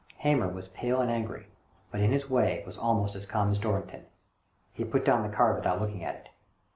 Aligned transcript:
Hamer 0.17 0.47
was 0.47 0.67
pale 0.69 0.99
and 0.99 1.11
angry, 1.11 1.45
but, 1.91 2.01
in 2.01 2.11
his 2.11 2.27
way, 2.27 2.63
was 2.65 2.75
almost 2.75 3.13
as 3.13 3.27
calm 3.27 3.51
as 3.51 3.59
Dorrington. 3.59 4.07
He 4.73 4.83
put 4.83 5.05
down 5.05 5.21
the 5.21 5.29
card 5.29 5.57
without 5.57 5.79
looking 5.79 6.03
at 6.03 6.15
it. 6.15 6.29